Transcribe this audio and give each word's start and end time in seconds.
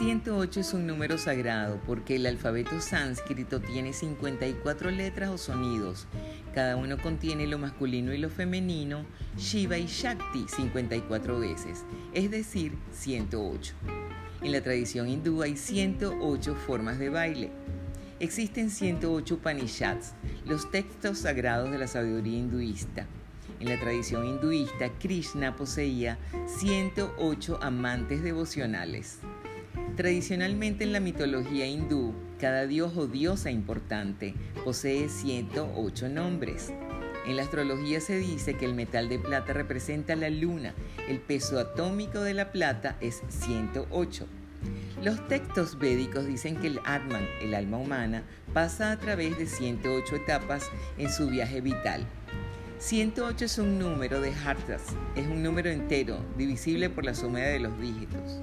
108 0.00 0.60
es 0.60 0.72
un 0.72 0.86
número 0.86 1.18
sagrado 1.18 1.78
porque 1.86 2.16
el 2.16 2.24
alfabeto 2.24 2.80
sánscrito 2.80 3.60
tiene 3.60 3.92
54 3.92 4.90
letras 4.90 5.28
o 5.28 5.36
sonidos. 5.36 6.06
Cada 6.54 6.76
uno 6.76 6.96
contiene 6.96 7.46
lo 7.46 7.58
masculino 7.58 8.14
y 8.14 8.16
lo 8.16 8.30
femenino, 8.30 9.04
Shiva 9.36 9.76
y 9.76 9.84
Shakti 9.84 10.46
54 10.48 11.38
veces, 11.38 11.84
es 12.14 12.30
decir, 12.30 12.78
108. 12.92 13.74
En 14.40 14.52
la 14.52 14.62
tradición 14.62 15.06
hindú 15.06 15.42
hay 15.42 15.58
108 15.58 16.54
formas 16.54 16.98
de 16.98 17.10
baile. 17.10 17.50
Existen 18.20 18.70
108 18.70 19.34
Upanishads, 19.34 20.14
los 20.46 20.70
textos 20.70 21.18
sagrados 21.18 21.70
de 21.70 21.76
la 21.76 21.86
sabiduría 21.86 22.38
hinduista. 22.38 23.06
En 23.60 23.68
la 23.68 23.78
tradición 23.78 24.24
hinduista, 24.24 24.88
Krishna 24.98 25.56
poseía 25.56 26.16
108 26.58 27.58
amantes 27.60 28.22
devocionales. 28.22 29.18
Tradicionalmente 29.96 30.84
en 30.84 30.92
la 30.92 31.00
mitología 31.00 31.66
hindú, 31.66 32.14
cada 32.38 32.66
dios 32.66 32.96
o 32.96 33.06
diosa 33.06 33.50
importante 33.50 34.34
posee 34.64 35.08
108 35.08 36.08
nombres. 36.08 36.72
En 37.26 37.36
la 37.36 37.42
astrología 37.42 38.00
se 38.00 38.18
dice 38.18 38.54
que 38.54 38.64
el 38.64 38.74
metal 38.74 39.08
de 39.08 39.18
plata 39.18 39.52
representa 39.52 40.16
la 40.16 40.30
luna, 40.30 40.74
el 41.08 41.18
peso 41.18 41.58
atómico 41.58 42.20
de 42.20 42.32
la 42.32 42.50
plata 42.50 42.96
es 43.00 43.22
108. 43.28 44.26
Los 45.02 45.28
textos 45.28 45.78
védicos 45.78 46.26
dicen 46.26 46.56
que 46.56 46.68
el 46.68 46.80
Atman, 46.84 47.26
el 47.42 47.54
alma 47.54 47.78
humana, 47.78 48.22
pasa 48.54 48.92
a 48.92 48.98
través 48.98 49.36
de 49.38 49.46
108 49.46 50.16
etapas 50.16 50.70
en 50.98 51.10
su 51.10 51.28
viaje 51.28 51.60
vital. 51.60 52.06
108 52.78 53.44
es 53.44 53.58
un 53.58 53.78
número 53.78 54.20
de 54.22 54.32
Hartas, 54.32 54.82
es 55.14 55.26
un 55.26 55.42
número 55.42 55.68
entero, 55.68 56.18
divisible 56.38 56.88
por 56.88 57.04
la 57.04 57.14
suma 57.14 57.40
de 57.40 57.60
los 57.60 57.78
dígitos. 57.78 58.40